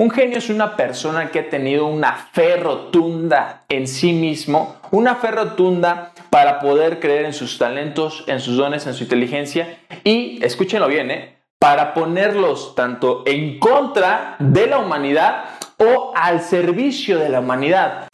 [0.00, 5.16] Un genio es una persona que ha tenido una fe rotunda en sí mismo, una
[5.16, 10.42] fe rotunda para poder creer en sus talentos, en sus dones, en su inteligencia y,
[10.42, 11.36] escúchenlo bien, ¿eh?
[11.58, 15.44] para ponerlos tanto en contra de la humanidad
[15.76, 18.09] o al servicio de la humanidad.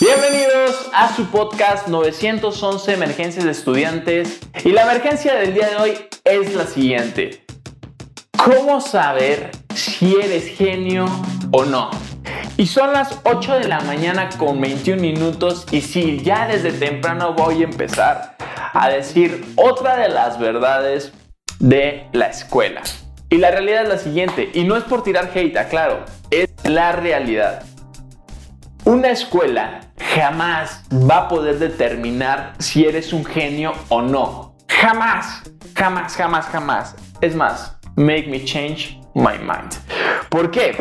[0.00, 5.92] Bienvenidos a su podcast 911 Emergencias de Estudiantes y la emergencia del día de hoy
[6.24, 7.44] es la siguiente.
[8.42, 11.04] ¿Cómo saber si eres genio
[11.52, 11.90] o no?
[12.56, 17.34] Y son las 8 de la mañana con 21 minutos y sí, ya desde temprano
[17.34, 18.38] voy a empezar
[18.72, 21.12] a decir otra de las verdades
[21.58, 22.80] de la escuela.
[23.28, 26.92] Y la realidad es la siguiente, y no es por tirar hate, claro, es la
[26.92, 27.64] realidad.
[28.86, 34.56] Una escuela jamás va a poder determinar si eres un genio o no.
[34.68, 35.42] Jamás,
[35.74, 36.96] jamás, jamás, jamás.
[37.20, 39.72] Es más, make me change my mind.
[40.28, 40.76] ¿Por qué?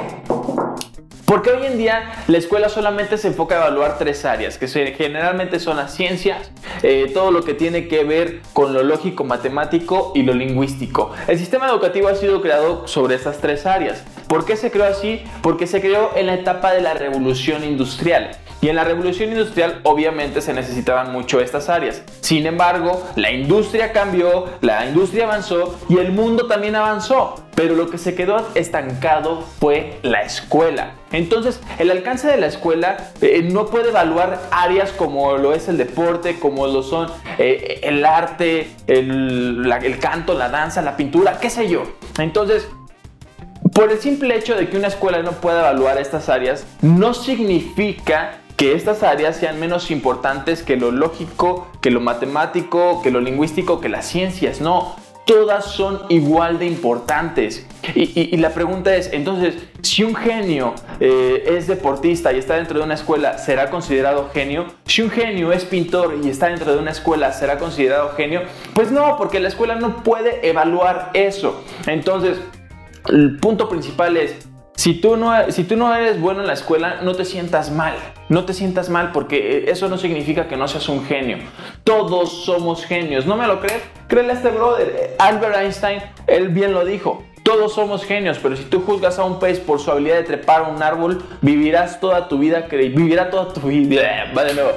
[1.25, 5.59] Porque hoy en día la escuela solamente se enfoca a evaluar tres áreas, que generalmente
[5.59, 10.23] son las ciencias, eh, todo lo que tiene que ver con lo lógico, matemático y
[10.23, 11.11] lo lingüístico.
[11.27, 14.03] El sistema educativo ha sido creado sobre estas tres áreas.
[14.27, 15.21] ¿Por qué se creó así?
[15.43, 18.31] Porque se creó en la etapa de la revolución industrial.
[18.61, 22.01] Y en la revolución industrial obviamente se necesitaban mucho estas áreas.
[22.19, 27.43] Sin embargo, la industria cambió, la industria avanzó y el mundo también avanzó.
[27.55, 30.93] Pero lo que se quedó estancado fue la escuela.
[31.11, 35.77] Entonces, el alcance de la escuela eh, no puede evaluar áreas como lo es el
[35.77, 41.49] deporte, como lo son eh, el arte, el, el canto, la danza, la pintura, qué
[41.49, 41.83] sé yo.
[42.17, 42.67] Entonces,
[43.73, 48.39] por el simple hecho de que una escuela no pueda evaluar estas áreas, no significa
[48.59, 53.79] que estas áreas sean menos importantes que lo lógico, que lo matemático, que lo lingüístico,
[53.79, 54.59] que las ciencias.
[54.59, 57.65] No, todas son igual de importantes.
[57.95, 62.83] Y, la pregunta es, entonces, si un genio eh, es deportista y está dentro de
[62.83, 64.65] una escuela, ¿será considerado genio?
[64.85, 68.41] Si un genio es pintor y está dentro de una escuela, ¿será considerado genio?
[68.73, 71.63] Pues no, porque la escuela no puede evaluar eso.
[71.87, 72.37] Entonces,
[73.07, 74.48] el punto principal es,
[74.79, 77.95] si tú, no, si tú no eres bueno en la escuela, no te sientas mal.
[78.29, 81.39] No te sientas mal porque eh, eso no significa que no seas un genio.
[81.83, 83.25] Todos somos genios.
[83.25, 83.83] ¿No me lo crees?
[84.07, 85.17] Créele a este brother.
[85.19, 87.25] Albert Einstein, él bien lo dijo.
[87.43, 90.61] Todos somos genios, pero si tú juzgas a un pez por su habilidad de trepar
[90.61, 94.31] un árbol, vivirás toda tu vida, vivirá toda tu vida.
[94.37, 94.71] Va de nuevo.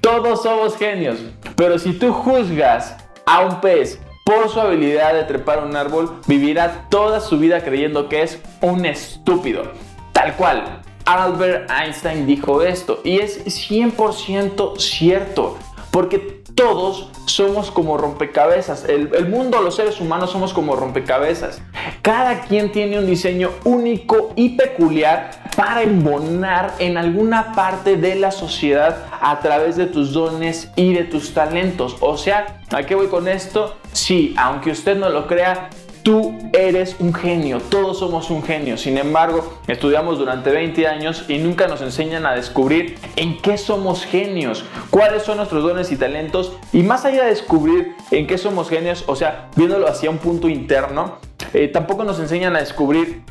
[0.00, 1.18] Todos somos genios,
[1.56, 2.96] pero si tú juzgas
[3.26, 8.08] a un pez por su habilidad de trepar un árbol, vivirá toda su vida creyendo
[8.08, 9.72] que es un estúpido.
[10.12, 10.80] Tal cual.
[11.04, 15.58] Albert Einstein dijo esto y es 100% cierto,
[15.90, 18.84] porque todos somos como rompecabezas.
[18.84, 21.60] El, mundo, los seres humanos somos como rompecabezas.
[22.00, 28.30] Cada quien tiene un diseño único y peculiar para embonar en alguna parte de la
[28.30, 31.96] sociedad a través de tus dones y de tus talentos.
[32.00, 33.76] O sea, ¿a qué voy con esto?
[33.92, 35.70] Sí, aunque usted no lo crea,
[36.04, 38.76] Tú eres un genio, todos somos un genio.
[38.76, 44.04] Sin embargo, estudiamos durante 20 años y nunca nos enseñan a descubrir en qué somos
[44.04, 46.58] genios, cuáles son nuestros dones y talentos.
[46.74, 50.50] Y más allá de descubrir en qué somos genios, o sea, viéndolo hacia un punto
[50.50, 51.20] interno,
[51.54, 53.22] eh, tampoco nos enseñan a descubrir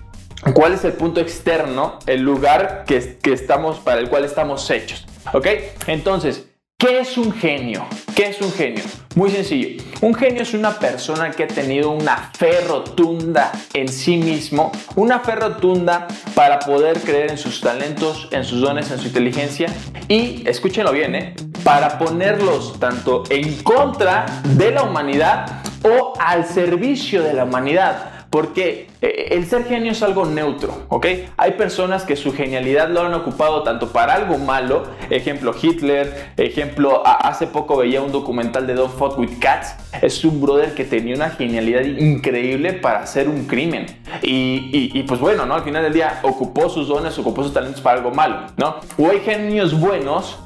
[0.54, 5.06] cuál es el punto externo, el lugar que, estamos, para el cual estamos hechos.
[5.31, 5.48] ¿Ok?
[5.88, 6.48] Entonces,
[6.84, 7.86] ¿Qué es un genio?
[8.14, 8.84] ¿Qué es un genio?
[9.16, 9.82] Muy sencillo.
[10.02, 15.22] Un genio es una persona que ha tenido una fe rotunda en sí mismo, una
[15.22, 19.74] fe rotunda para poder creer en sus talentos, en sus dones, en su inteligencia
[20.09, 21.36] y, escúchenlo bien, ¿eh?
[21.64, 28.12] para ponerlos tanto en contra de la humanidad o al servicio de la humanidad.
[28.34, 31.06] Porque eh, el ser genio es algo neutro, ¿ok?
[31.38, 37.03] Hay personas que su genialidad lo han ocupado tanto para algo malo, ejemplo Hitler, ejemplo,
[37.06, 41.16] hace poco veía un documental de Don't Fuck With Cats, es un brother que tenía
[41.16, 43.85] una genialidad increíble para hacer un crimen.
[44.24, 45.53] Y, y, pues bueno, ¿no?
[45.53, 48.78] Al final del día ocupó sus dones, ocupó sus talentos para algo malo, ¿no?
[48.97, 50.40] O hay genios buenos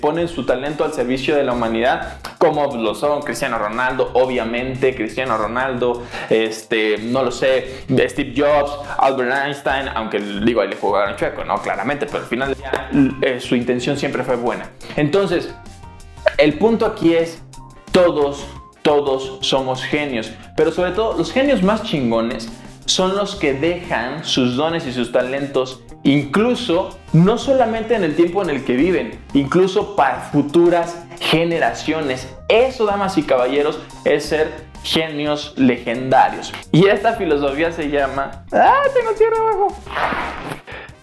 [0.00, 5.36] ponen su talento al servicio de la humanidad, como lo son Cristiano Ronaldo, obviamente, Cristiano
[5.36, 11.44] Ronaldo, este, no lo sé, Steve Jobs, Albert Einstein, aunque digo, ahí le jugaron chueco,
[11.44, 12.56] no, claramente, pero al final
[13.22, 14.68] eh, su intención siempre fue buena.
[14.96, 15.54] Entonces,
[16.38, 17.42] el punto aquí es,
[17.92, 18.46] todos,
[18.82, 22.48] todos somos genios, pero sobre todo los genios más chingones
[22.86, 28.42] son los que dejan sus dones y sus talentos incluso no solamente en el tiempo
[28.42, 32.32] en el que viven, incluso para futuras generaciones.
[32.48, 34.52] Eso, damas y caballeros, es ser
[34.82, 36.52] genios legendarios.
[36.70, 38.44] Y esta filosofía se llama...
[38.52, 39.74] ¡Ah, tengo tierra abajo!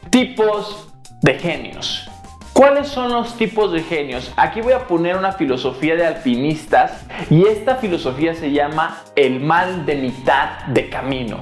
[0.10, 2.08] Tipos de genios.
[2.54, 4.32] ¿Cuáles son los tipos de genios?
[4.36, 9.86] Aquí voy a poner una filosofía de alpinistas y esta filosofía se llama el mal
[9.86, 11.40] de mitad de camino.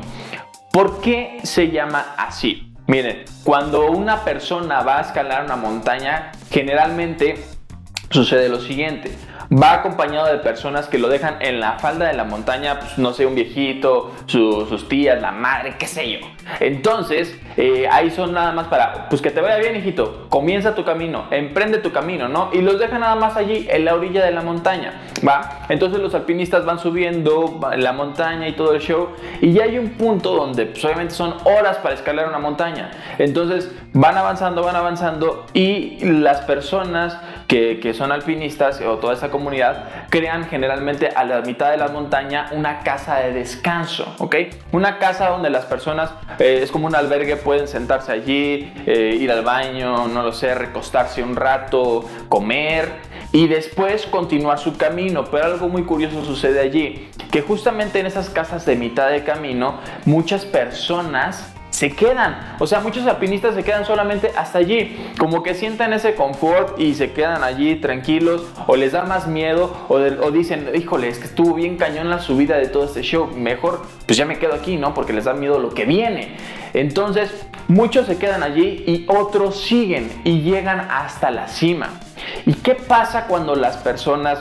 [0.72, 2.69] ¿Por qué se llama así?
[2.90, 7.36] Miren, cuando una persona va a escalar una montaña, generalmente
[8.10, 9.12] sucede lo siguiente
[9.52, 13.14] va acompañado de personas que lo dejan en la falda de la montaña, pues, no
[13.14, 16.20] sé, un viejito, sus tías, la madre, qué sé yo.
[16.60, 20.84] Entonces, eh, ahí son nada más para, pues que te vaya bien, hijito, comienza tu
[20.84, 22.50] camino, emprende tu camino, ¿no?
[22.54, 25.66] Y los dejan nada más allí, en la orilla de la montaña, ¿va?
[25.70, 29.10] Entonces los alpinistas van subiendo la montaña y todo el show,
[29.42, 32.92] y ya hay un punto donde, pues obviamente son horas para escalar una montaña.
[33.18, 37.18] Entonces, van avanzando, van avanzando, y las personas
[37.48, 41.88] que, que son alpinistas o toda esta comunidad crean generalmente a la mitad de la
[41.88, 44.36] montaña una casa de descanso, ¿ok?
[44.72, 49.32] Una casa donde las personas, eh, es como un albergue, pueden sentarse allí, eh, ir
[49.32, 52.92] al baño, no lo sé, recostarse un rato, comer
[53.32, 55.26] y después continuar su camino.
[55.26, 59.80] Pero algo muy curioso sucede allí, que justamente en esas casas de mitad de camino,
[60.06, 62.56] muchas personas se quedan.
[62.60, 66.94] O sea, muchos alpinistas se quedan solamente hasta allí, como que sienten ese confort y
[66.96, 71.54] se quedan allí tranquilos, o les da más miedo, o, dicen, híjole, es que estuvo
[71.54, 74.94] bien cañón la subida de todo este show, mejor pues ya me quedo aquí, ¿no?
[74.94, 76.36] Porque les da miedo lo que viene.
[76.74, 82.00] Entonces, muchos se quedan allí y otros siguen y llegan hasta la cima.
[82.46, 84.40] ¿Y qué pasa cuando las personas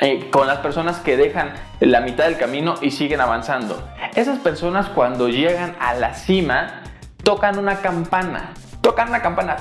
[0.00, 3.80] eh, con las personas que dejan la mitad del camino y siguen avanzando.
[4.14, 6.84] Esas personas cuando llegan a la cima
[7.24, 9.56] tocan una campana, tocan una campana,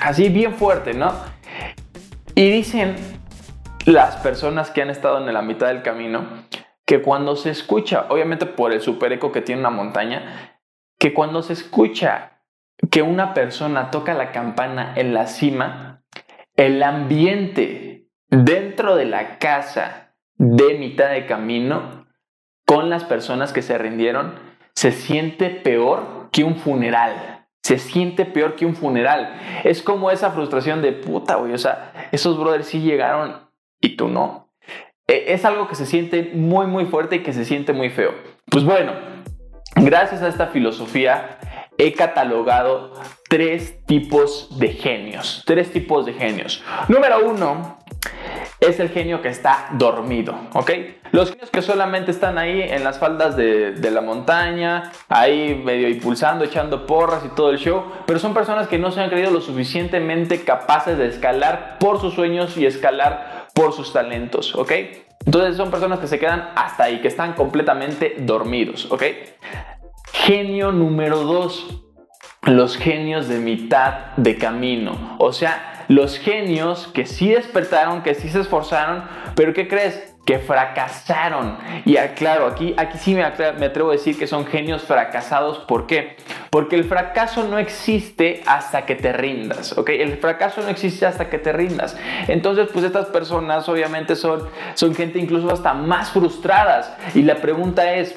[0.00, 1.12] así bien fuerte, ¿no?
[2.34, 2.96] Y dicen
[3.84, 6.26] las personas que han estado en la mitad del camino
[6.86, 10.58] que cuando se escucha, obviamente por el super eco que tiene una montaña,
[10.98, 12.40] que cuando se escucha
[12.90, 16.02] que una persona toca la campana en la cima,
[16.56, 22.03] el ambiente dentro de la casa de mitad de camino
[22.66, 24.34] con las personas que se rindieron,
[24.74, 27.46] se siente peor que un funeral.
[27.62, 29.40] Se siente peor que un funeral.
[29.64, 31.52] Es como esa frustración de puta, güey.
[31.52, 33.48] O sea, esos brothers sí llegaron
[33.80, 34.50] y tú no.
[35.06, 38.12] E, es algo que se siente muy, muy fuerte y que se siente muy feo.
[38.50, 38.92] Pues bueno,
[39.76, 41.38] gracias a esta filosofía
[41.78, 42.92] he catalogado
[43.28, 45.42] tres tipos de genios.
[45.46, 46.62] Tres tipos de genios.
[46.88, 47.78] Número uno,
[48.60, 50.70] es el genio que está dormido, ¿ok?
[51.12, 56.44] Los genios que solamente están ahí en las faldas de, la montaña, ahí medio impulsando,
[56.44, 59.40] echando porras y todo el show, pero son personas que no se han creído lo
[59.40, 64.72] suficientemente capaces de escalar por sus sueños y escalar por sus talentos, ¿ok?
[65.24, 69.04] Entonces son personas que se quedan hasta ahí, que están completamente dormidos, ¿ok?
[70.12, 71.82] Genio número dos,
[72.42, 78.28] los genios de mitad de camino, o sea, los genios que sí despertaron, que sí
[78.28, 79.04] se esforzaron,
[79.34, 80.14] pero ¿qué crees?
[80.24, 81.58] que fracasaron.
[81.84, 83.22] Y claro, aquí, aquí sí me,
[83.58, 85.58] me, atrevo a decir que son genios fracasados.
[85.58, 86.16] ¿Por qué?
[86.50, 89.90] Porque el fracaso no existe hasta que te rindas, ¿ok?
[89.90, 91.96] El fracaso no existe hasta que te rindas.
[92.28, 96.96] Entonces, pues estas personas obviamente son, son gente incluso hasta más frustradas.
[97.14, 98.16] Y la pregunta es,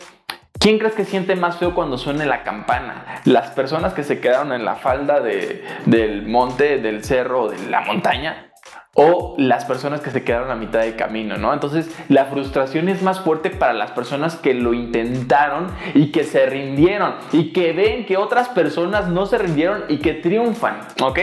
[0.59, 3.21] ¿Quién crees que siente más feo cuando suene la campana?
[3.25, 8.51] ¿Las personas que se quedaron en la falda del monte, del cerro de la montaña?
[8.95, 11.53] ¿O las personas que se quedaron a mitad de camino, no?
[11.53, 16.47] Entonces, la frustración es más fuerte para las personas que lo intentaron y que se
[16.47, 21.19] rindieron y que ven que otras personas no se rindieron y que triunfan, ¿ok?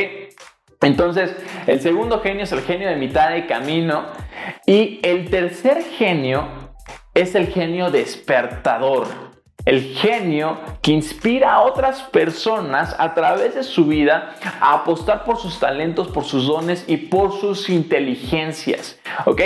[0.82, 1.34] Entonces,
[1.66, 4.04] el segundo genio es el genio de mitad de camino
[4.66, 6.63] y el tercer genio
[7.14, 9.06] es el genio despertador.
[9.64, 15.38] El genio que inspira a otras personas a través de su vida a apostar por
[15.38, 18.98] sus talentos, por sus dones y por sus inteligencias.
[19.24, 19.40] ¿Ok?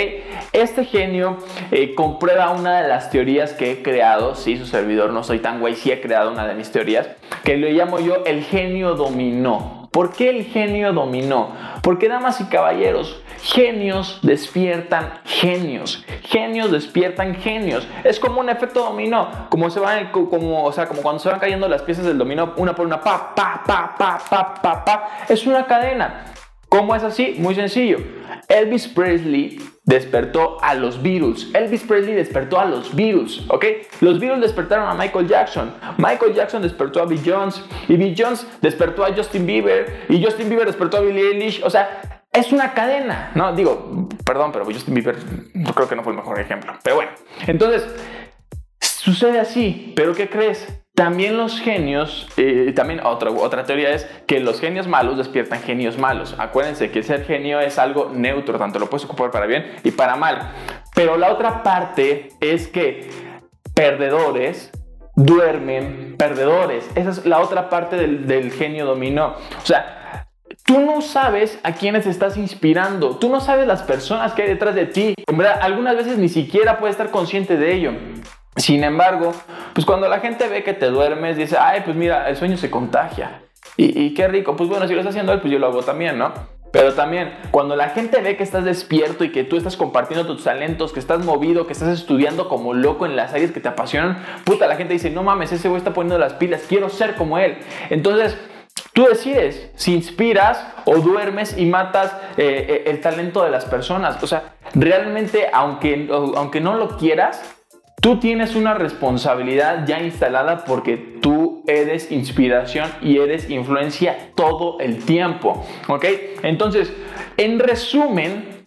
[0.51, 1.37] Este genio
[1.71, 4.35] eh, comprueba una de las teorías que he creado.
[4.35, 7.07] Sí, su servidor no soy tan guay, sí he creado una de mis teorías,
[7.45, 9.78] que le llamo yo el genio dominó.
[9.91, 11.53] ¿Por qué el genio dominó?
[11.81, 16.05] Porque, damas y caballeros, Genios despiertan genios.
[16.23, 17.87] Genios despiertan genios.
[18.03, 19.29] Es como un efecto dominó.
[19.49, 22.53] Como se van, como, o sea, como cuando se van cayendo las piezas del dominó
[22.57, 25.09] una por una, pa, pa, pa, pa, pa, pa, pa.
[25.29, 26.25] Es una cadena.
[26.67, 27.35] ¿Cómo es así?
[27.39, 27.99] Muy sencillo.
[28.47, 29.57] Elvis Presley
[29.89, 31.47] despertó a los Beatles.
[31.53, 33.65] Elvis Presley despertó a los Beatles, ¿ok?
[34.01, 35.73] Los Beatles despertaron a Michael Jackson.
[35.97, 37.61] Michael Jackson despertó a Bill Jones.
[37.87, 40.05] Y Bill Jones despertó a Justin Bieber.
[40.07, 41.63] Y Justin Bieber despertó a Billie Eilish.
[41.63, 43.51] O sea, es una cadena, ¿no?
[43.55, 45.15] Digo, perdón, pero Justin Bieber
[45.73, 46.73] creo que no fue el mejor ejemplo.
[46.83, 47.11] Pero bueno,
[47.47, 47.87] entonces,
[48.79, 49.93] sucede así.
[49.95, 50.67] ¿Pero qué crees?
[50.99, 55.97] También los genios, eh, también otra, otra teoría es que los genios malos despiertan genios
[55.97, 56.35] malos.
[56.37, 60.17] Acuérdense que ser genio es algo neutro, tanto lo puedes ocupar para bien y para
[60.17, 60.51] mal.
[60.93, 63.09] Pero la otra parte es que
[63.73, 64.71] perdedores
[65.15, 66.89] duermen perdedores.
[66.95, 69.35] Esa es la otra parte del, del genio dominó.
[69.57, 69.95] O sea,
[70.65, 74.75] Tú no sabes a quiénes estás inspirando, tú no sabes las personas que hay detrás
[74.75, 75.15] de ti.
[75.61, 77.93] Algunas veces ni siquiera puedes estar consciente de ello.
[78.59, 79.33] Sin embargo,
[79.73, 82.69] pues cuando la gente ve que te duermes, dice, ay, pues mira, el sueño se
[82.69, 83.43] contagia.
[83.77, 84.57] Y, qué rico.
[84.57, 86.33] Pues bueno, si lo está haciendo él, pues yo lo hago también, ¿no?
[86.71, 90.43] Pero también, cuando la gente ve que estás despierto y que tú estás compartiendo tus
[90.43, 94.21] talentos, que estás movido, que estás estudiando como loco en las áreas que te apasionan,
[94.43, 97.37] puta, la gente dice, no mames, ese güey está poniendo las pilas, quiero ser como
[97.37, 97.59] él.
[97.89, 98.37] Entonces,
[98.91, 104.21] tú decides si inspiras o duermes y matas eh, eh, el talento de las personas.
[104.21, 107.58] O sea, realmente, aunque, aunque no lo quieras,
[108.01, 115.03] Tú tienes una responsabilidad ya instalada porque tú eres inspiración y eres influencia todo el
[115.03, 115.65] tiempo.
[115.87, 116.05] ¿Ok?
[116.43, 116.93] Entonces,
[117.35, 118.65] en resumen,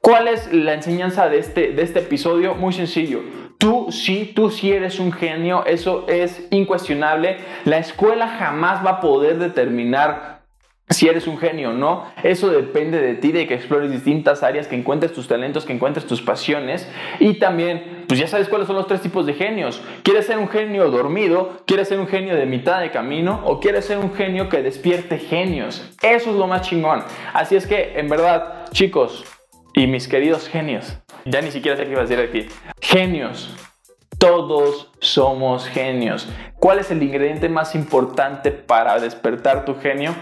[0.00, 2.54] ¿cuál es la enseñanza de este, de este episodio?
[2.54, 3.20] Muy sencillo.
[3.58, 7.38] Tú sí, tú sí eres un genio, eso es incuestionable.
[7.64, 10.37] La escuela jamás va a poder determinar
[10.90, 12.06] si eres un genio o no.
[12.22, 16.06] Eso depende de ti, de que explores distintas áreas, que encuentres tus talentos, que encuentres
[16.06, 16.88] tus pasiones.
[17.20, 19.82] Y también, pues ya sabes cuáles son los tres tipos de genios.
[20.02, 21.62] ¿Quieres ser un genio dormido?
[21.66, 23.42] ¿Quieres ser un genio de mitad de camino?
[23.44, 25.90] ¿O quieres ser un genio que despierte genios?
[26.02, 27.02] Eso es lo más chingón.
[27.32, 29.24] Así es que, en verdad, chicos
[29.74, 32.48] y mis queridos genios, ya ni siquiera sé qué iba a decir aquí.
[32.80, 33.54] Genios.
[34.18, 36.28] Todos somos genios.
[36.58, 40.12] ¿Cuál es el ingrediente más importante para despertar tu genio?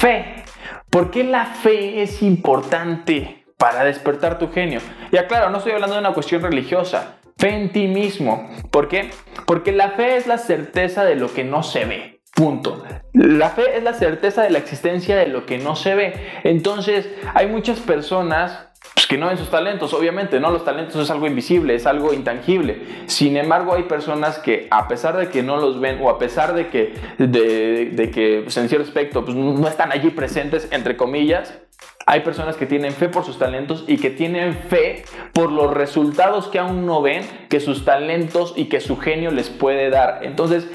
[0.00, 0.44] Fe.
[0.88, 4.80] ¿Por qué la fe es importante para despertar tu genio?
[5.12, 7.16] Ya claro, no estoy hablando de una cuestión religiosa.
[7.36, 8.48] Fe en ti mismo.
[8.70, 9.10] ¿Por qué?
[9.44, 12.22] Porque la fe es la certeza de lo que no se ve.
[12.34, 12.82] Punto.
[13.12, 16.14] La fe es la certeza de la existencia de lo que no se ve.
[16.44, 20.50] Entonces, hay muchas personas pues, que no ven sus talentos, obviamente, ¿no?
[20.50, 22.82] Los talentos es algo invisible, es algo intangible.
[23.06, 26.54] Sin embargo, hay personas que a pesar de que no los ven o a pesar
[26.54, 31.58] de que, de, que pues, en cierto aspecto pues, no están allí presentes, entre comillas,
[32.06, 36.48] hay personas que tienen fe por sus talentos y que tienen fe por los resultados
[36.48, 40.20] que aún no ven, que sus talentos y que su genio les puede dar.
[40.22, 40.68] Entonces,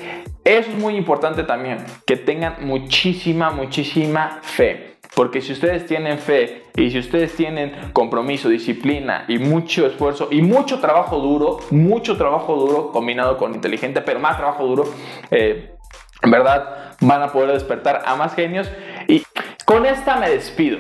[0.44, 4.95] eso es muy importante también, que tengan muchísima, muchísima fe.
[5.16, 10.42] Porque si ustedes tienen fe y si ustedes tienen compromiso, disciplina y mucho esfuerzo y
[10.42, 14.84] mucho trabajo duro, mucho trabajo duro combinado con inteligente, pero más trabajo duro,
[15.32, 15.74] eh,
[16.22, 18.70] en verdad van a poder despertar a más genios.
[19.08, 19.24] Y
[19.66, 20.80] con esta me despido.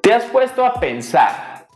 [0.00, 1.66] ¿Te has puesto a pensar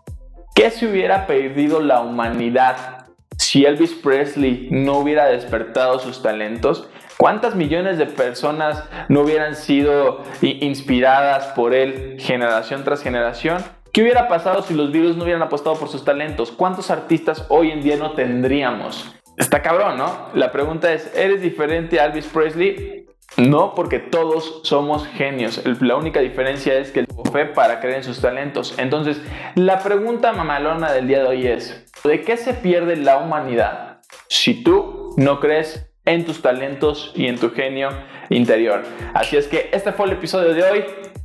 [0.54, 3.06] qué se hubiera perdido la humanidad
[3.37, 6.88] si Elvis Presley no hubiera despertado sus talentos?
[7.18, 13.58] ¿Cuántas millones de personas no hubieran sido inspiradas por él generación tras generación?
[13.92, 16.52] ¿Qué hubiera pasado si los virus no hubieran apostado por sus talentos?
[16.52, 19.16] ¿Cuántos artistas hoy en día no tendríamos?
[19.37, 20.28] Está cabrón, ¿no?
[20.34, 23.06] La pregunta es, ¿eres diferente a Elvis Presley?
[23.37, 25.60] No, porque todos somos genios.
[25.80, 28.76] La única diferencia es que tuvo fe para creer en sus talentos.
[28.78, 29.20] Entonces,
[29.56, 34.62] la pregunta mamalona del día de hoy es, ¿de qué se pierde la humanidad si
[34.62, 37.90] tú no crees en tus talentos y en tu genio
[38.30, 38.82] interior.
[39.12, 40.84] Así es que este fue el episodio de hoy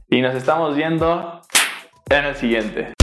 [0.09, 1.41] y nos estamos viendo
[2.09, 3.02] en el siguiente.